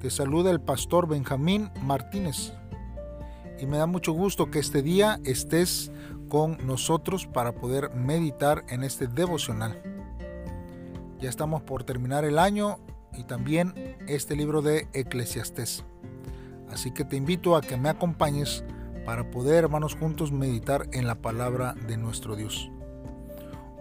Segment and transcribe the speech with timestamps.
[0.00, 2.52] Te saluda el pastor Benjamín Martínez.
[3.58, 5.90] Y me da mucho gusto que este día estés
[6.28, 9.82] con nosotros para poder meditar en este devocional.
[11.18, 12.78] Ya estamos por terminar el año
[13.12, 13.74] y también
[14.06, 15.84] este libro de Eclesiastés.
[16.70, 18.62] Así que te invito a que me acompañes
[19.04, 22.70] para poder, hermanos, juntos meditar en la palabra de nuestro Dios.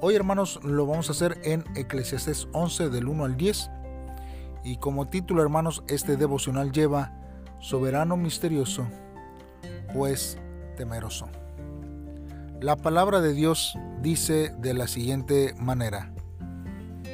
[0.02, 3.70] Hoy, hermanos, lo vamos a hacer en Eclesiastés 11 del 1 al 10.
[4.68, 7.14] Y como título, hermanos, este devocional lleva
[7.62, 8.86] Soberano misterioso,
[9.94, 10.38] juez
[10.76, 11.30] temeroso.
[12.60, 16.12] La palabra de Dios dice de la siguiente manera.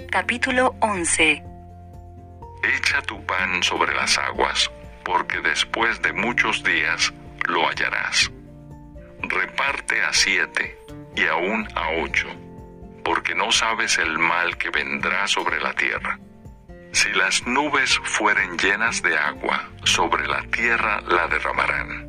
[0.09, 1.43] Capítulo 11
[2.75, 4.71] Echa tu pan sobre las aguas,
[5.05, 7.13] porque después de muchos días
[7.47, 8.31] lo hallarás.
[9.21, 10.75] Reparte a siete
[11.15, 12.29] y aún a ocho
[13.03, 16.17] porque no sabes el mal que vendrá sobre la tierra.
[16.93, 22.07] Si las nubes fueren llenas de agua, sobre la tierra la derramarán.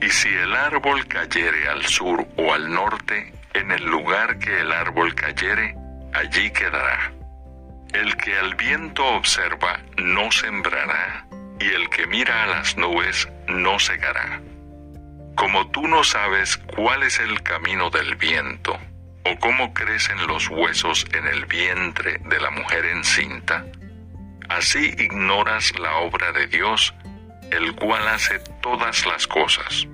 [0.00, 4.70] Y si el árbol cayere al sur o al norte, en el lugar que el
[4.70, 5.74] árbol cayere,
[6.12, 7.12] allí quedará.
[7.92, 11.26] El que al viento observa no sembrará,
[11.58, 14.40] y el que mira a las nubes no segará.
[15.34, 18.78] Como tú no sabes cuál es el camino del viento,
[19.24, 23.64] o cómo crecen los huesos en el vientre de la mujer encinta,
[24.48, 26.94] así ignoras la obra de Dios,
[27.50, 29.86] el cual hace todas las cosas.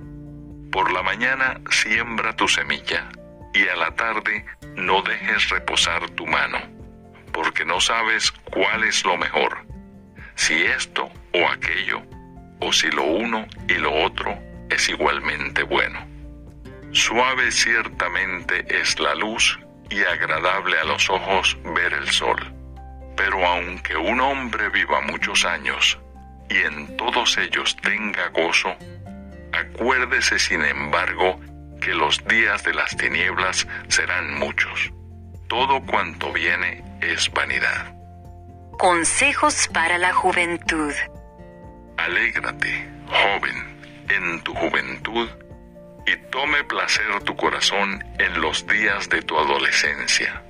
[0.71, 3.09] Por la mañana siembra tu semilla,
[3.53, 6.59] y a la tarde no dejes reposar tu mano,
[7.33, 9.65] porque no sabes cuál es lo mejor,
[10.35, 12.01] si esto o aquello,
[12.59, 14.37] o si lo uno y lo otro
[14.69, 16.07] es igualmente bueno.
[16.93, 22.60] Suave ciertamente es la luz y agradable a los ojos ver el sol.
[23.23, 25.99] Pero aunque un hombre viva muchos años
[26.49, 28.75] y en todos ellos tenga gozo,
[29.53, 31.39] acuérdese sin embargo
[31.79, 34.91] que los días de las tinieblas serán muchos.
[35.47, 37.93] Todo cuanto viene es vanidad.
[38.79, 40.93] Consejos para la juventud.
[41.97, 45.29] Alégrate, joven, en tu juventud
[46.07, 50.41] y tome placer tu corazón en los días de tu adolescencia,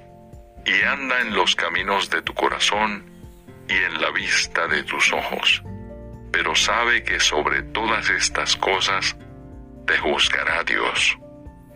[0.66, 3.06] y anda en los caminos de tu corazón
[3.68, 5.64] y en la vista de tus ojos.
[6.32, 9.16] Pero sabe que sobre todas estas cosas
[9.86, 11.18] te juzgará Dios.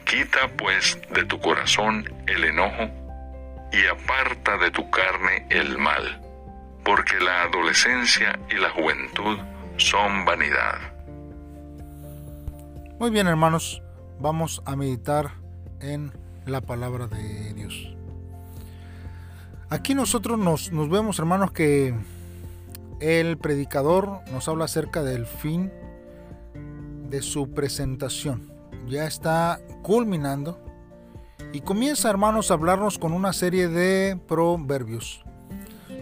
[0.06, 2.90] Quita pues de tu corazón el enojo
[3.72, 6.22] y aparta de tu carne el mal,
[6.84, 9.40] porque la adolescencia y la juventud
[9.78, 10.96] son vanidad
[12.98, 13.84] muy bien hermanos,
[14.20, 15.32] vamos a meditar
[15.82, 16.14] en
[16.46, 17.95] la palabra de Dios.
[19.70, 21.96] Aquí nosotros nos, nos, vemos hermanos que
[23.00, 25.72] el predicador nos habla acerca del fin
[27.10, 28.52] de su presentación.
[28.88, 30.60] Ya está culminando
[31.52, 35.24] y comienza hermanos a hablarnos con una serie de proverbios.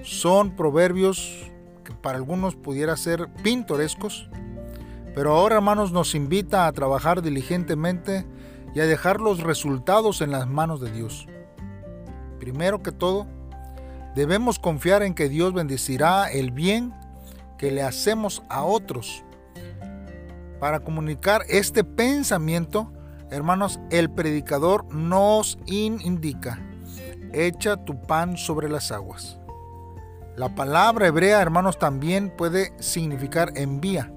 [0.04, 1.50] Son proverbios
[1.86, 4.30] que para algunos pudiera ser pintorescos,
[5.16, 8.26] pero ahora, hermanos, nos invita a trabajar diligentemente
[8.76, 11.28] y a dejar los resultados en las manos de Dios.
[12.40, 13.28] Primero que todo,
[14.16, 16.94] debemos confiar en que Dios bendecirá el bien
[17.58, 19.24] que le hacemos a otros.
[20.60, 22.92] Para comunicar este pensamiento,
[23.30, 26.60] hermanos, el predicador nos indica,
[27.34, 29.40] echa tu pan sobre las aguas.
[30.36, 34.12] La palabra hebrea, hermanos, también puede significar envía.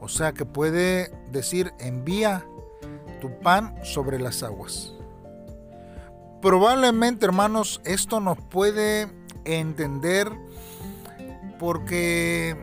[0.00, 2.44] O sea que puede decir envía
[3.20, 4.94] tu pan sobre las aguas.
[6.42, 9.08] Probablemente, hermanos, esto nos puede
[9.44, 10.30] entender
[11.58, 12.56] porque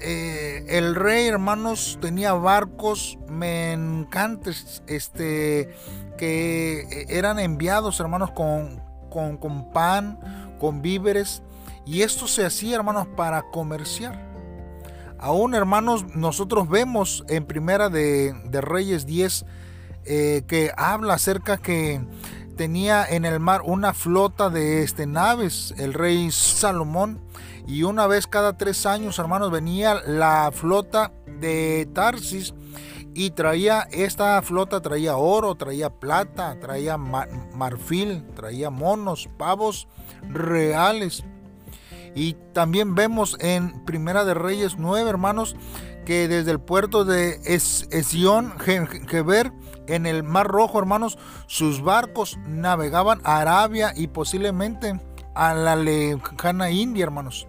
[0.00, 5.74] eh, el rey, hermanos, tenía barcos mencantes este,
[6.18, 10.18] que eran enviados, hermanos, con, con, con pan,
[10.60, 11.42] con víveres.
[11.86, 14.34] Y esto se hacía, hermanos, para comerciar.
[15.18, 19.46] Aún hermanos, nosotros vemos en Primera de, Reyes 10
[20.04, 22.02] eh, que habla acerca que
[22.56, 27.20] tenía en el mar una flota de este, naves, el rey Salomón,
[27.66, 32.54] y una vez cada tres años, hermanos, venía la flota de Tarsis
[33.14, 39.88] y traía, esta flota traía oro, traía plata, traía marfil, traía monos, pavos
[40.28, 41.24] reales.
[42.16, 45.56] Y también vemos en Primera de Reyes 9, hermanos,
[46.04, 49.52] que desde el puerto de Esión, Geber,
[49.86, 55.00] en el Mar Rojo, hermanos, sus barcos navegaban a Arabia y posiblemente
[55.34, 57.46] a la lejana India, hermanos.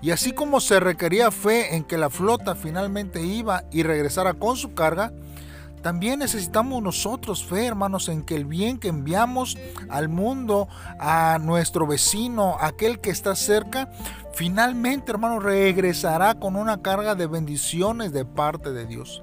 [0.00, 4.56] Y así como se requería fe en que la flota finalmente iba y regresara con
[4.56, 5.12] su carga,
[5.82, 9.56] también necesitamos nosotros fe, hermanos, en que el bien que enviamos
[9.88, 13.90] al mundo, a nuestro vecino, aquel que está cerca,
[14.34, 19.22] finalmente, hermanos, regresará con una carga de bendiciones de parte de Dios.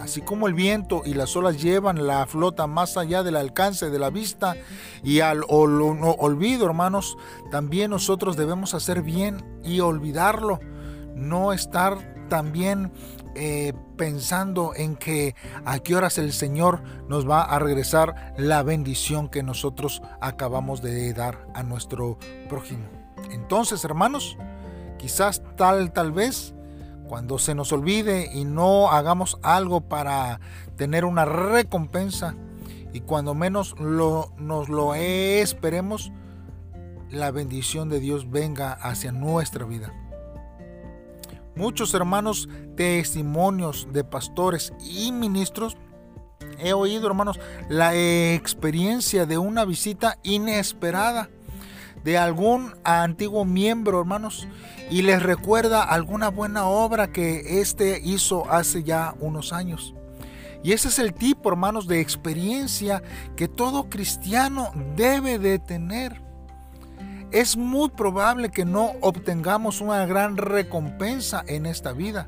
[0.00, 3.98] Así como el viento y las olas llevan la flota más allá del alcance de
[3.98, 4.56] la vista
[5.02, 7.18] y al olvido, hermanos,
[7.50, 10.60] también nosotros debemos hacer bien y olvidarlo.
[11.14, 12.90] No estar también
[13.34, 15.34] eh, pensando en que
[15.66, 21.12] a qué horas el Señor nos va a regresar la bendición que nosotros acabamos de
[21.12, 22.18] dar a nuestro
[22.48, 22.88] prójimo.
[23.30, 24.38] Entonces, hermanos,
[24.98, 26.54] quizás tal, tal vez
[27.06, 30.40] cuando se nos olvide y no hagamos algo para
[30.76, 32.36] tener una recompensa
[32.92, 36.12] y cuando menos lo, nos lo esperemos,
[37.10, 39.92] la bendición de Dios venga hacia nuestra vida.
[41.56, 45.76] Muchos hermanos testimonios de pastores y ministros
[46.58, 47.38] he oído, hermanos,
[47.68, 51.28] la experiencia de una visita inesperada
[52.04, 54.48] de algún antiguo miembro, hermanos,
[54.90, 59.94] y les recuerda alguna buena obra que éste hizo hace ya unos años.
[60.62, 63.02] Y ese es el tipo, hermanos, de experiencia
[63.36, 66.22] que todo cristiano debe de tener.
[67.32, 72.26] Es muy probable que no obtengamos una gran recompensa en esta vida.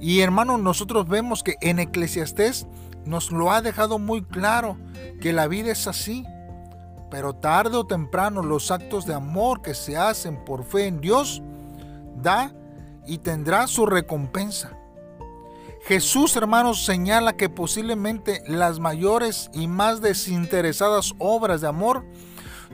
[0.00, 2.66] Y hermanos, nosotros vemos que en Eclesiastés
[3.04, 4.78] nos lo ha dejado muy claro
[5.20, 6.24] que la vida es así.
[7.10, 11.42] Pero tarde o temprano los actos de amor que se hacen por fe en Dios
[12.16, 12.52] da
[13.06, 14.76] y tendrá su recompensa.
[15.86, 22.06] Jesús, hermanos, señala que posiblemente las mayores y más desinteresadas obras de amor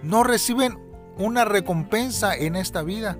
[0.03, 0.79] no reciben
[1.21, 3.17] una recompensa en esta vida.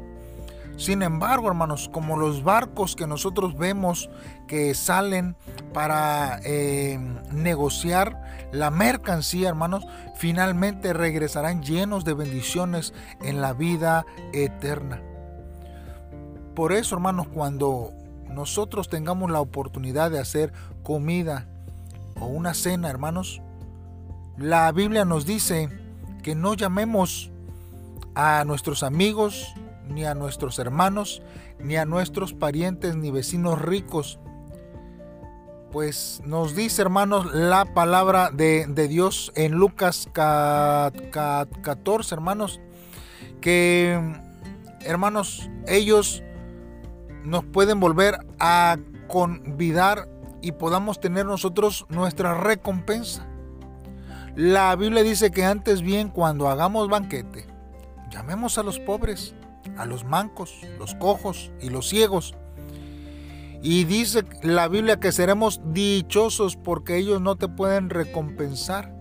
[0.77, 4.09] Sin embargo, hermanos, como los barcos que nosotros vemos
[4.47, 5.37] que salen
[5.75, 6.99] para eh,
[7.33, 9.85] negociar la mercancía, hermanos,
[10.17, 15.03] finalmente regresarán llenos de bendiciones en la vida eterna.
[16.55, 17.93] Por eso, hermanos, cuando
[18.31, 20.53] nosotros tengamos la oportunidad de hacer
[20.83, 21.47] comida
[22.19, 23.43] o una cena, hermanos,
[24.39, 25.69] la Biblia nos dice
[26.23, 27.31] que no llamemos
[28.15, 29.55] a nuestros amigos,
[29.89, 31.23] ni a nuestros hermanos,
[31.59, 34.19] ni a nuestros parientes, ni vecinos ricos.
[35.73, 42.61] Pues nos dice, hermanos, la palabra de, Dios en Lucas 14, hermanos,
[43.41, 44.01] que,
[44.81, 46.25] hermanos, ellos
[47.25, 50.09] nos pueden volver a convidar
[50.43, 53.27] y podamos tener nosotros nuestra recompensa.
[54.37, 57.47] La Biblia dice que antes bien cuando hagamos banquete,
[58.11, 59.35] llamemos a los pobres,
[59.77, 62.35] a los mancos, los cojos y los ciegos.
[63.63, 68.95] Y dice la Biblia que seremos dichosos porque ellos no te pueden recompensar,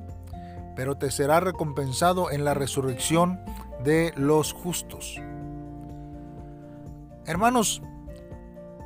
[0.76, 3.40] pero te será recompensado en la resurrección
[3.84, 5.16] de los justos.
[7.26, 7.82] Hermanos,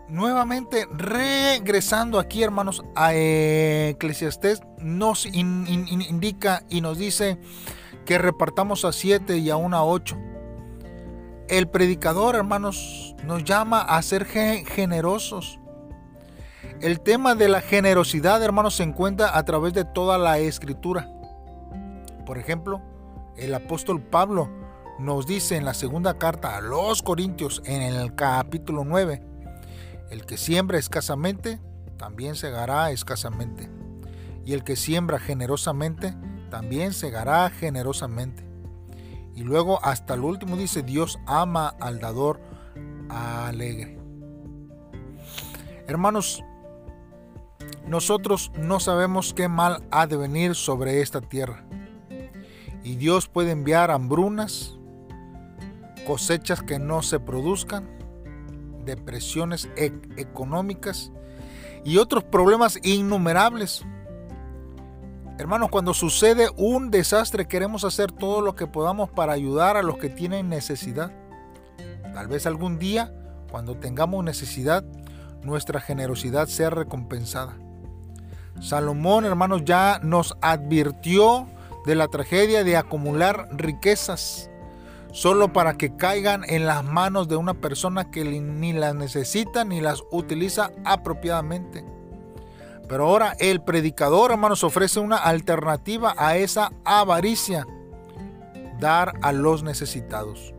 [0.10, 7.40] nuevamente regresando aquí, hermanos, a Eclesiastés nos indica y nos dice
[8.05, 10.17] que repartamos a siete y aún a ocho.
[11.48, 15.60] El predicador, hermanos, nos llama a ser generosos.
[16.81, 21.10] El tema de la generosidad, hermanos, se encuentra a través de toda la escritura.
[22.25, 22.81] Por ejemplo,
[23.38, 24.50] el apóstol Pablo
[25.00, 29.22] nos dice en la segunda carta a los Corintios, en el capítulo 9,
[30.12, 31.60] el que siembra escasamente,
[31.98, 33.69] también segará escasamente.
[34.45, 36.13] Y el que siembra generosamente,
[36.53, 38.48] también segará generosamente.
[39.33, 42.39] Y luego hasta el último dice, Dios ama al dador
[43.10, 43.98] alegre.
[45.88, 46.43] Hermanos,
[47.88, 51.65] nosotros no sabemos qué mal ha de venir sobre esta tierra.
[52.83, 54.77] Y Dios puede enviar hambrunas,
[56.05, 57.89] cosechas que no se produzcan,
[58.86, 61.12] depresiones e-, económicas
[61.83, 63.83] y otros problemas innumerables.
[65.40, 69.98] Hermanos, cuando sucede un desastre queremos hacer todo lo que podamos para ayudar a los
[69.98, 71.12] que tienen necesidad.
[72.13, 73.12] Tal vez algún día,
[73.50, 74.84] cuando tengamos necesidad,
[75.42, 77.58] nuestra generosidad sea recompensada.
[78.62, 81.48] Salomón, hermanos, ya nos advirtió
[81.86, 84.52] de la tragedia de acumular riquezas
[85.12, 89.82] solo para que caigan en las manos de una persona que ni las necesita ni
[89.82, 91.84] las utiliza apropiadamente.
[92.88, 97.66] Pero ahora el predicador, hermanos, ofrece una alternativa a esa avaricia,
[98.80, 100.54] dar a los necesitados.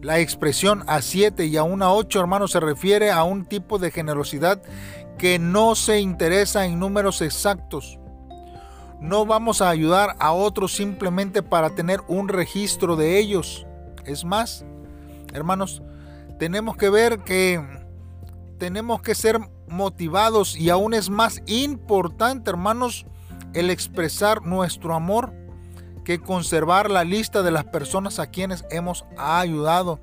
[0.00, 3.90] La expresión a siete y aún a ocho hermanos se refiere a un tipo de
[3.90, 4.60] generosidad
[5.16, 8.00] que no se interesa en números exactos.
[8.98, 13.66] No vamos a ayudar a otros simplemente para tener un registro de ellos.
[14.04, 14.64] Es más,
[15.32, 15.82] hermanos,
[16.38, 17.60] tenemos que ver que
[18.62, 23.06] tenemos que ser motivados y aún es más importante, hermanos,
[23.54, 25.34] el expresar nuestro amor
[26.04, 29.98] que conservar la lista de las personas a quienes hemos ayudado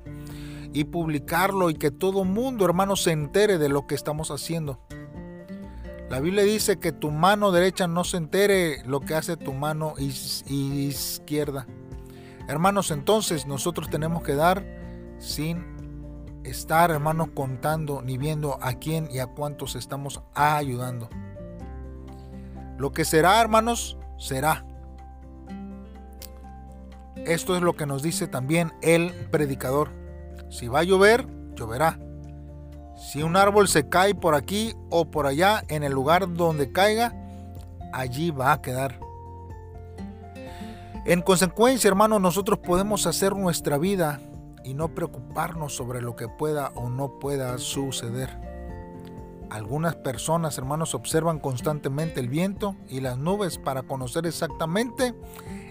[0.74, 4.78] y publicarlo y que todo mundo, hermano, se entere de lo que estamos haciendo.
[6.10, 9.94] La Biblia dice que tu mano derecha no se entere lo que hace tu mano
[9.96, 11.66] izquierda.
[12.46, 14.66] Hermanos, entonces nosotros tenemos que dar
[15.18, 15.79] sin
[16.44, 21.08] estar, hermanos, contando ni viendo a quién y a cuántos estamos ayudando.
[22.78, 24.64] Lo que será, hermanos, será.
[27.16, 29.90] Esto es lo que nos dice también el predicador.
[30.48, 31.98] Si va a llover, lloverá.
[32.96, 37.14] Si un árbol se cae por aquí o por allá, en el lugar donde caiga,
[37.92, 38.98] allí va a quedar.
[41.06, 44.20] En consecuencia, hermanos, nosotros podemos hacer nuestra vida
[44.64, 48.38] y no preocuparnos sobre lo que pueda o no pueda suceder.
[49.50, 55.14] Algunas personas, hermanos, observan constantemente el viento y las nubes para conocer exactamente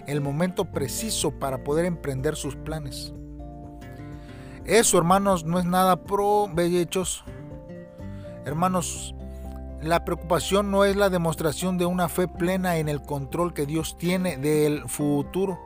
[0.06, 3.14] el momento preciso para poder emprender sus planes.
[4.66, 7.24] Eso, hermanos, no es nada provechos.
[8.44, 9.14] Hermanos,
[9.82, 13.96] la preocupación no es la demostración de una fe plena en el control que Dios
[13.96, 15.58] tiene del futuro.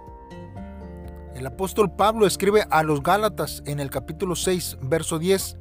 [1.34, 5.56] El apóstol Pablo escribe a los Gálatas en el capítulo 6, verso 10,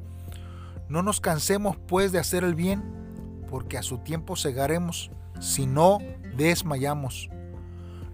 [0.88, 5.98] No nos cansemos pues de hacer el bien, porque a su tiempo cegaremos, si no
[6.36, 7.28] desmayamos.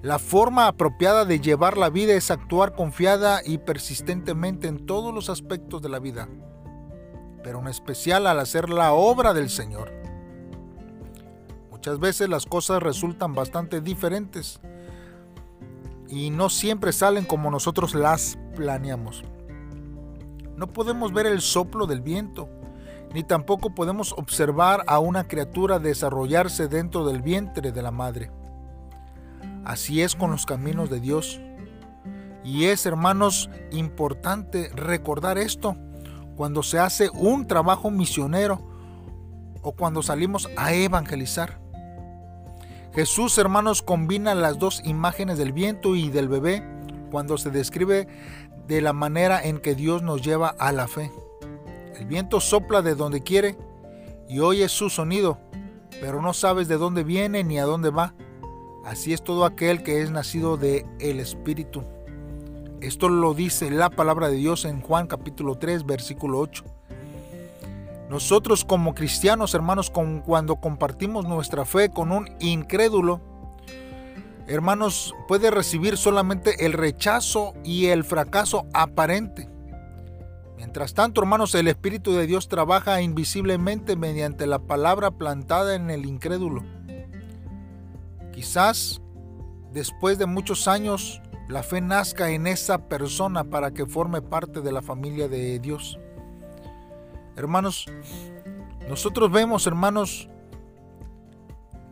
[0.01, 5.29] La forma apropiada de llevar la vida es actuar confiada y persistentemente en todos los
[5.29, 6.31] aspectos de la vida,
[7.45, 9.93] pero en especial al hacer la obra del Señor.
[11.71, 14.61] Muchas veces las cosas resultan bastante diferentes
[16.11, 19.23] y no siempre salen como nosotros las planeamos.
[20.57, 22.49] No podemos ver el soplo del viento,
[23.15, 28.31] ni tampoco podemos observar a una criatura desarrollarse dentro del vientre de la madre.
[29.65, 31.41] Así es con los caminos de Dios.
[32.45, 35.77] Y es, hermanos, importante recordar esto
[36.37, 38.67] cuando se hace un trabajo misionero
[39.63, 41.61] o cuando salimos a evangelizar.
[42.95, 46.63] Jesús, hermanos, combina las dos imágenes del viento y del bebé
[47.11, 48.09] cuando se describe
[48.67, 51.11] de la manera en que Dios nos lleva a la fe.
[51.99, 53.57] El viento sopla de donde quiere
[54.29, 55.39] y oyes su sonido,
[56.01, 58.15] pero no sabes de dónde viene ni a dónde va
[58.85, 61.85] Así es todo aquel que es nacido de el Espíritu.
[62.81, 66.65] Esto lo dice la palabra de Dios en Juan capítulo 3, versículo 8.
[68.11, 73.21] Nosotros como cristianos, hermanos, cuando compartimos nuestra fe con un incrédulo,
[74.49, 79.49] hermanos, puede recibir solamente el rechazo y el fracaso aparente.
[80.57, 86.05] Mientras tanto, hermanos, el Espíritu de Dios trabaja invisiblemente mediante la palabra plantada en el
[86.05, 86.65] incrédulo.
[88.33, 89.01] Quizás
[89.73, 94.73] después de muchos años la fe nazca en esa persona para que forme parte de
[94.73, 95.97] la familia de Dios.
[97.37, 97.87] Hermanos,
[98.89, 100.29] nosotros vemos, hermanos,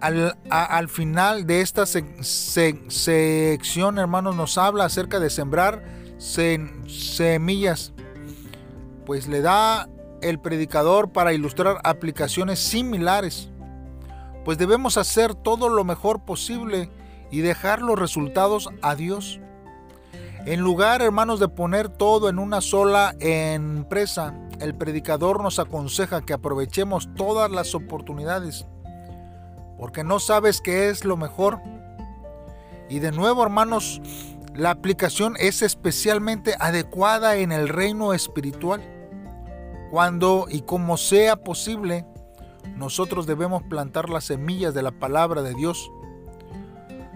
[0.00, 2.88] al, final de esta sección,
[3.98, 5.84] hermanos, nos habla acerca de sembrar
[6.18, 7.92] semillas.
[9.06, 9.88] Pues le da
[10.20, 13.50] el predicador para ilustrar aplicaciones similares
[14.48, 16.88] pues debemos hacer todo lo mejor posible
[17.30, 19.40] y dejar los resultados a Dios.
[20.48, 26.32] En lugar, hermanos, de poner todo en una sola empresa, el predicador nos aconseja que
[26.32, 28.66] aprovechemos todas las oportunidades,
[29.76, 31.60] porque no sabes qué es lo mejor.
[32.88, 34.00] Y de nuevo, hermanos,
[34.54, 38.80] la aplicación es especialmente adecuada en el reino espiritual,
[39.90, 42.06] cuando y como sea posible,
[42.74, 45.90] nosotros debemos plantar las semillas de la palabra de Dios.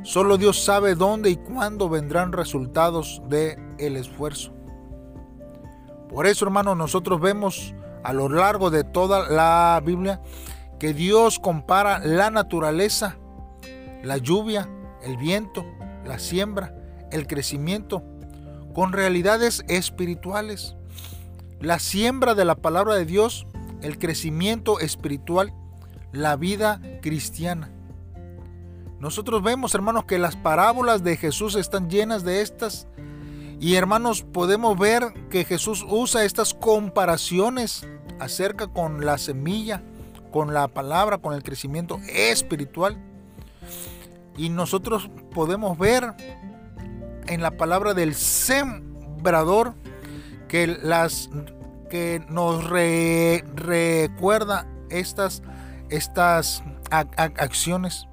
[0.03, 4.53] Solo Dios sabe dónde y cuándo vendrán resultados de el esfuerzo.
[6.09, 10.21] Por eso, hermanos, nosotros vemos a lo largo de toda la Biblia
[10.79, 13.17] que Dios compara la naturaleza,
[14.03, 14.69] la lluvia,
[15.03, 15.65] el viento,
[16.05, 16.75] la siembra,
[17.13, 18.03] el crecimiento,
[18.75, 20.77] con realidades espirituales.
[21.61, 23.47] La siembra de la palabra de Dios
[23.83, 25.53] el crecimiento espiritual,
[26.13, 27.71] la vida cristiana.
[29.03, 32.87] Nosotros vemos, hermanos, que las parábolas de Jesús están llenas de estas
[33.59, 37.85] Y hermanos, podemos ver que Jesús usa estas comparaciones
[38.21, 39.83] acerca con la semilla,
[40.31, 42.97] con la palabra, con el crecimiento espiritual.
[44.37, 46.15] Y nosotros podemos ver
[47.27, 49.75] en la palabra del sembrador
[50.47, 51.29] que las
[51.91, 52.71] que nos
[53.57, 55.43] recuerda estas,
[55.91, 56.63] estas
[57.17, 58.07] acciones.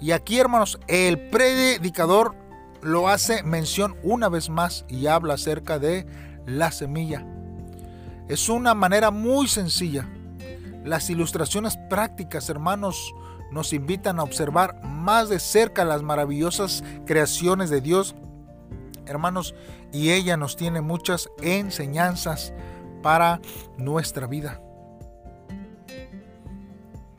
[0.00, 2.34] Y aquí, hermanos, el predicador
[2.82, 6.06] lo hace mención una vez más y habla acerca de
[6.46, 7.26] la semilla.
[8.28, 10.08] Es una manera muy sencilla.
[10.84, 13.12] Las ilustraciones prácticas, hermanos,
[13.50, 18.14] nos invitan a observar más de cerca las maravillosas creaciones de Dios,
[19.06, 19.54] hermanos,
[19.92, 22.54] y ella nos tiene muchas enseñanzas
[23.02, 23.40] para
[23.76, 24.62] nuestra vida.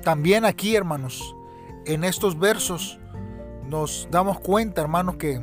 [0.03, 1.35] También aquí, hermanos,
[1.93, 2.99] en estos versos
[3.67, 5.41] nos damos cuenta, hermanos, que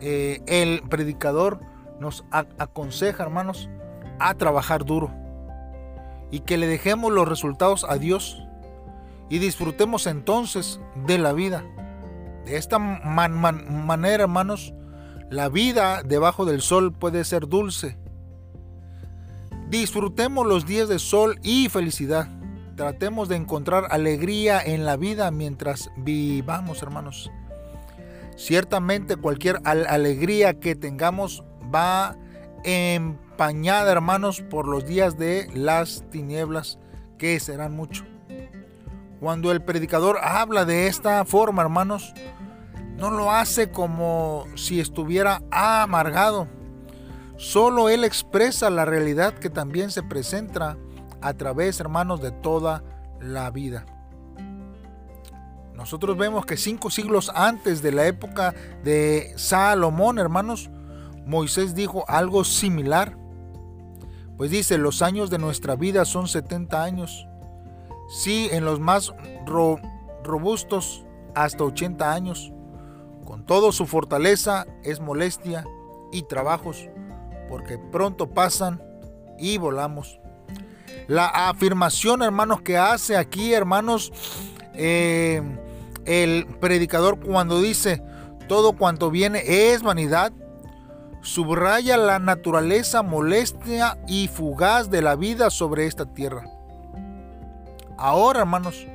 [0.00, 1.60] eh, el predicador
[2.00, 3.68] nos aconseja, hermanos,
[4.18, 5.10] a trabajar duro
[6.30, 8.42] y que le dejemos los resultados a Dios
[9.28, 11.64] y disfrutemos entonces de la vida.
[12.44, 14.74] De esta manera, hermanos,
[15.30, 17.98] la vida debajo del sol puede ser dulce.
[19.68, 22.28] Disfrutemos los días de sol y felicidad.
[22.76, 27.30] Tratemos de encontrar alegría en la vida mientras vivamos, hermanos.
[28.36, 31.42] Ciertamente cualquier alegría que tengamos
[31.74, 32.16] va
[32.64, 36.78] empañada, hermanos, por los días de las tinieblas,
[37.16, 38.04] que serán mucho.
[39.20, 42.12] Cuando el predicador habla de esta forma, hermanos,
[42.98, 46.46] no lo hace como si estuviera amargado.
[47.38, 50.76] Solo él expresa la realidad que también se presenta
[51.20, 52.82] a través, hermanos, de toda
[53.20, 53.86] la vida.
[55.74, 60.70] Nosotros vemos que cinco siglos antes de la época de Salomón, hermanos,
[61.26, 63.16] Moisés dijo algo similar.
[64.38, 67.26] Pues dice, los años de nuestra vida son 70 años.
[68.08, 69.12] Sí, en los más
[70.24, 72.52] robustos hasta 80 años.
[73.24, 75.66] Con todo su fortaleza es molestia
[76.12, 76.88] y trabajos,
[77.48, 78.82] porque pronto pasan
[79.38, 80.20] y volamos.
[81.08, 84.12] La afirmación, hermanos, que hace aquí, hermanos,
[84.74, 85.40] eh,
[86.04, 88.02] el predicador cuando dice,
[88.48, 90.32] todo cuanto viene es vanidad,
[91.22, 96.44] subraya la naturaleza molestia y fugaz de la vida sobre esta tierra.
[97.98, 98.86] Ahora, hermanos,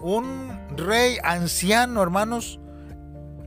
[0.00, 2.60] un rey anciano, hermanos,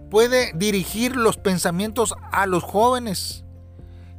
[0.09, 3.43] puede dirigir los pensamientos a los jóvenes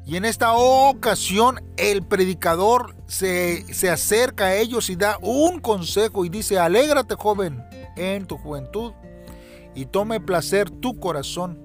[0.09, 6.31] y en esta ocasión el predicador se, acerca a ellos y da un consejo y
[6.31, 7.63] dice, alégrate joven
[7.95, 8.95] en tu juventud
[9.75, 11.59] y tome placer tu corazón.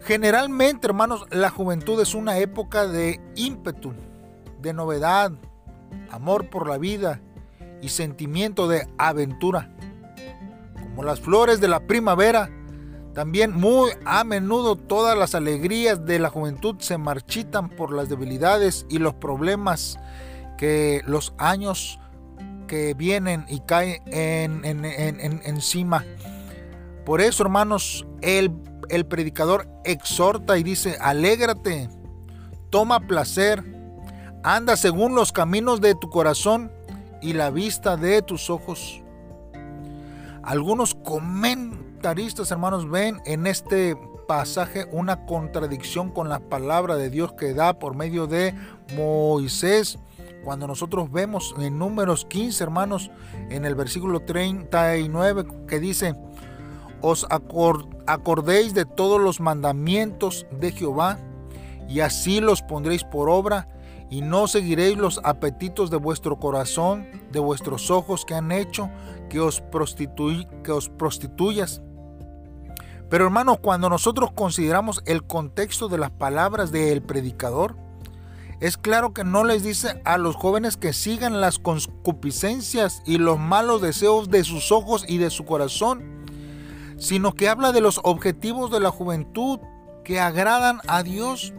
[0.00, 3.92] Generalmente, hermanos, la juventud es una época de ímpetu,
[4.62, 5.30] de novedad,
[6.10, 7.20] amor por la vida
[7.82, 9.76] y sentimiento de aventura.
[10.72, 12.48] Como las flores de la primavera,
[13.14, 18.86] también muy a menudo todas las alegrías de la juventud se marchitan por las debilidades
[18.90, 19.98] y los problemas
[20.58, 22.00] que los años
[22.66, 24.84] que vienen y caen en,
[25.44, 26.04] encima.
[27.04, 28.50] Por eso, hermanos, el,
[28.88, 31.88] el predicador exhorta y dice, alégrate,
[32.70, 33.62] toma placer,
[34.42, 36.72] anda según los caminos de tu corazón
[37.22, 39.02] y la vista de tus ojos.
[40.42, 43.96] Algunos comen hermanos, ven en este
[44.28, 48.54] pasaje una contradicción con la palabra de Dios que da por medio de
[48.94, 49.98] Moisés.
[50.44, 53.10] Cuando nosotros vemos en números 15, hermanos,
[53.48, 56.14] en el versículo 39 que dice,
[57.00, 61.18] os acordéis de todos los mandamientos de Jehová
[61.88, 63.66] y así los pondréis por obra
[64.10, 68.90] y no seguiréis los apetitos de vuestro corazón, de vuestros ojos que han hecho
[69.30, 69.64] que os,
[70.62, 71.80] que os prostituyas
[73.14, 77.76] pero hermanos, cuando nosotros consideramos el contexto de las palabras del predicador,
[78.58, 83.38] es claro que no les dice a los jóvenes que sigan las concupiscencias y los
[83.38, 86.24] malos deseos de sus ojos y de su corazón,
[86.98, 89.60] sino que habla de los objetivos de la juventud
[90.02, 91.54] que agradan a Dios.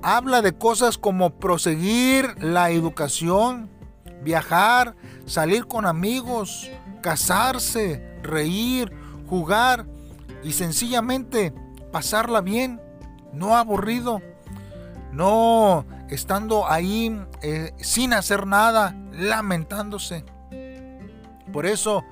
[0.00, 3.68] Habla de cosas como proseguir la educación,
[4.22, 6.70] viajar, salir con amigos,
[7.02, 8.90] casarse, reír,
[9.28, 9.84] jugar,
[10.42, 11.52] y sencillamente
[11.92, 12.80] pasarla bien,
[13.32, 14.20] no aburrido,
[15.12, 20.24] no estando ahí eh, sin hacer nada, lamentándose.
[21.52, 22.04] Por eso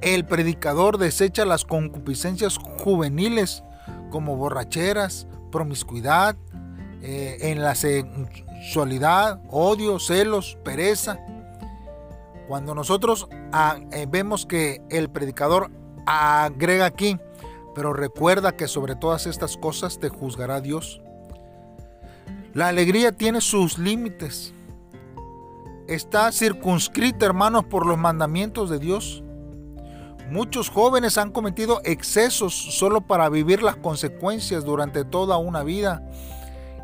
[0.00, 3.62] el predicador desecha las concupiscencias juveniles
[4.10, 6.36] como borracheras, promiscuidad,
[7.02, 11.18] eh, en la sexualidad, odio, celos, pereza.
[12.48, 15.70] Cuando nosotros ah, eh, vemos que el predicador
[16.06, 17.18] agrega aquí,
[17.78, 21.00] pero recuerda que sobre todas estas cosas te juzgará Dios.
[22.52, 24.52] La alegría tiene sus límites.
[25.86, 29.22] Está circunscrita, hermanos, por los mandamientos de Dios.
[30.28, 36.02] Muchos jóvenes han cometido excesos solo para vivir las consecuencias durante toda una vida.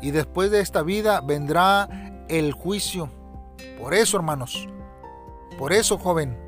[0.01, 3.09] Y después de esta vida vendrá el juicio.
[3.81, 4.69] Por eso, hermanos,
[5.57, 6.39] por eso, joven,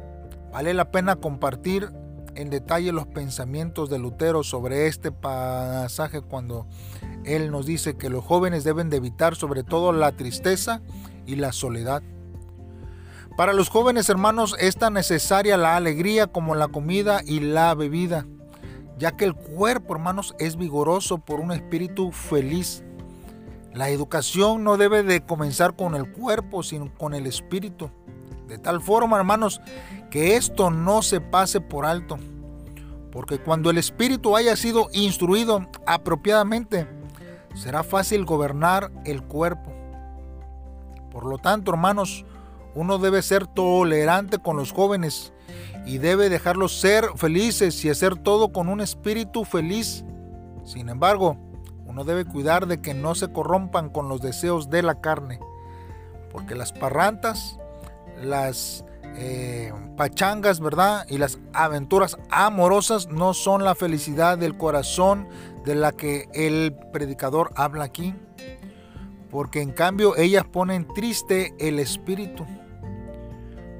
[0.53, 1.91] vale la pena compartir
[2.37, 6.67] en detalle los pensamientos de Lutero sobre este pasaje cuando
[7.25, 10.81] él nos dice que los jóvenes deben de evitar sobre todo la tristeza
[11.25, 12.03] y la soledad.
[13.35, 18.27] Para los jóvenes hermanos es tan necesaria la alegría como la comida y la bebida,
[18.99, 22.83] ya que el cuerpo hermanos es vigoroso por un espíritu feliz.
[23.73, 27.89] La educación no debe de comenzar con el cuerpo, sino con el espíritu.
[28.47, 29.61] De tal forma, hermanos,
[30.09, 32.17] que esto no se pase por alto.
[33.11, 36.87] Porque cuando el espíritu haya sido instruido apropiadamente,
[37.55, 39.71] será fácil gobernar el cuerpo.
[41.11, 42.25] Por lo tanto, hermanos,
[42.75, 45.33] uno debe ser tolerante con los jóvenes
[45.85, 50.03] y debe dejarlos ser felices y hacer todo con un espíritu feliz.
[50.63, 51.37] Sin embargo,
[51.85, 55.39] uno debe cuidar de que no se corrompan con los deseos de la carne,
[56.31, 57.57] porque las parrantas,
[58.21, 58.83] las
[59.19, 61.05] eh, pachangas, ¿verdad?
[61.09, 65.27] Y las aventuras amorosas no son la felicidad del corazón
[65.65, 68.13] de la que el predicador habla aquí,
[69.31, 72.45] porque en cambio ellas ponen triste el espíritu.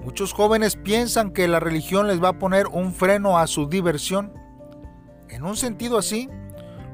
[0.03, 4.33] Muchos jóvenes piensan que la religión les va a poner un freno a su diversión.
[5.29, 6.29] En un sentido así,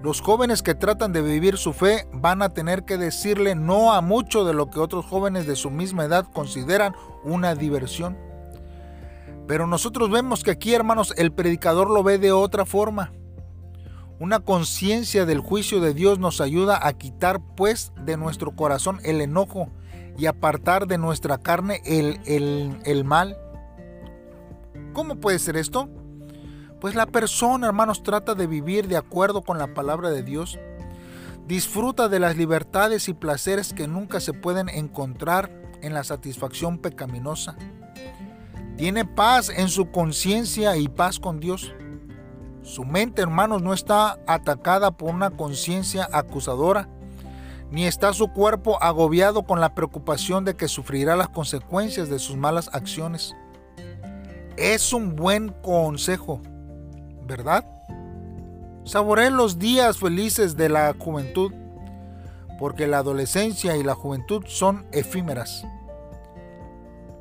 [0.01, 4.01] los jóvenes que tratan de vivir su fe van a tener que decirle no a
[4.01, 8.32] mucho de lo que otros jóvenes de su misma edad consideran una diversión.
[9.47, 13.11] Pero nosotros vemos que aquí, hermanos, el predicador lo ve de otra forma.
[14.19, 19.19] Una conciencia del juicio de Dios nos ayuda a quitar pues de nuestro corazón el
[19.19, 19.69] enojo
[20.17, 22.19] y apartar de nuestra carne el,
[22.85, 23.37] el, mal.
[24.93, 25.89] ¿Cómo puede ser esto?
[26.79, 30.59] Pues la persona, hermanos, trata de vivir de acuerdo con la palabra de Dios.
[31.47, 35.51] Disfruta de las libertades y placeres que nunca se pueden encontrar
[35.81, 37.57] en la satisfacción pecaminosa.
[38.77, 41.73] Tiene paz en su conciencia y paz con Dios.
[42.61, 46.89] Su mente, hermanos, no está atacada por una conciencia acusadora
[47.73, 52.35] ni está su cuerpo agobiado con la preocupación de que sufrirá las consecuencias de sus
[52.37, 53.35] malas acciones.
[54.57, 56.39] Es un buen consejo,
[57.25, 57.65] ¿verdad?
[58.83, 61.51] Saboree los días felices de la juventud,
[62.59, 65.65] porque la adolescencia y la juventud son efímeras.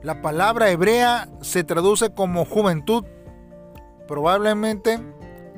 [0.02, 3.04] La palabra hebrea se traduce como juventud.
[4.08, 4.98] Probablemente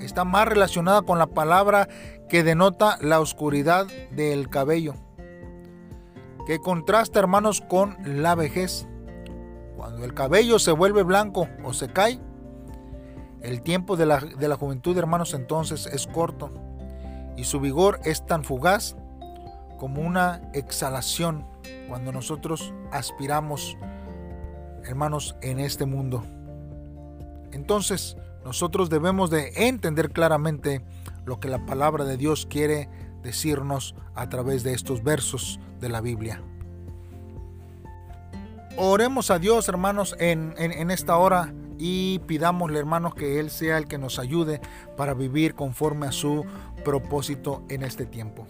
[0.00, 1.88] está más relacionada con la palabra
[2.28, 4.94] que denota la oscuridad del cabello,
[6.46, 8.86] que contrasta, hermanos, con la vejez.
[9.76, 12.20] Cuando el cabello se vuelve blanco o se cae,
[13.40, 16.50] el tiempo de la, de la juventud, hermanos, entonces es corto
[17.36, 18.96] y su vigor es tan fugaz
[19.78, 21.46] como una exhalación
[21.88, 23.76] cuando nosotros aspiramos,
[24.84, 26.24] hermanos, en este mundo.
[27.52, 30.82] Entonces, nosotros debemos de entender claramente
[31.24, 32.88] lo que la palabra de Dios quiere
[33.22, 36.42] decirnos a través de estos versos de la Biblia.
[38.76, 43.98] Oremos a Dios, hermanos, en, esta hora y pidámosle, hermanos, que Él sea el que
[43.98, 44.60] nos ayude
[44.96, 46.44] para vivir conforme a su
[46.84, 48.46] propósito en este tiempo.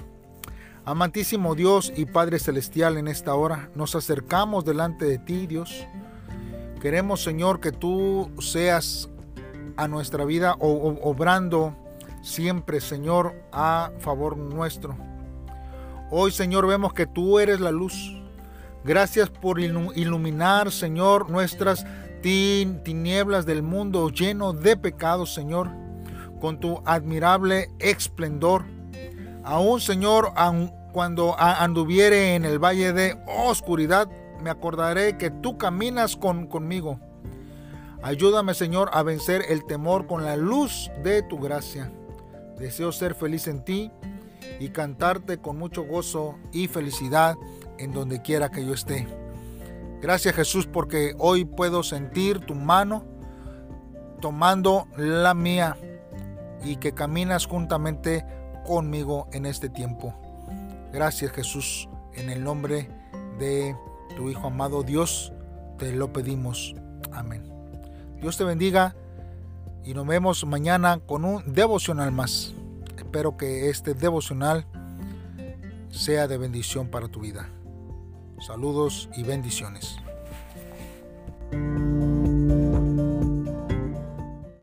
[0.86, 5.86] Amantísimo Dios y Padre Celestial, en esta hora nos acercamos delante de ti, Dios.
[6.84, 9.08] Queremos, Señor, que tú seas
[9.78, 11.74] a nuestra vida obrando
[12.20, 14.94] siempre, Señor, a favor nuestro.
[16.10, 17.94] Hoy, Señor, vemos que tú eres la luz.
[18.84, 21.86] Gracias por iluminar, Señor, nuestras
[22.20, 25.70] tinieblas del mundo lleno de pecados, Señor,
[26.38, 28.66] con tu admirable esplendor.
[29.42, 30.34] Aún, Señor,
[30.92, 34.06] cuando anduviere en el valle de oscuridad,
[34.44, 37.00] me acordaré que tú caminas con, conmigo.
[38.02, 41.90] Ayúdame, Señor, a vencer el temor con la luz de tu gracia.
[42.58, 43.90] Deseo ser feliz en ti
[44.60, 47.36] y cantarte con mucho gozo y felicidad
[47.78, 49.08] en donde quiera que yo esté.
[50.02, 53.06] Gracias Jesús porque hoy puedo sentir tu mano
[54.20, 55.78] tomando la mía
[56.62, 58.26] y que caminas juntamente
[58.66, 60.14] conmigo en este tiempo.
[60.92, 62.90] Gracias Jesús, en el nombre
[63.38, 63.74] de
[64.16, 65.32] tu Hijo amado Dios,
[65.78, 66.74] te lo pedimos.
[67.12, 67.42] Amén.
[68.20, 68.94] Dios te bendiga
[69.84, 72.54] y nos vemos mañana con un devocional más.
[72.96, 74.66] Espero que este devocional
[75.90, 77.48] sea de bendición para tu vida.
[78.40, 79.98] Saludos y bendiciones.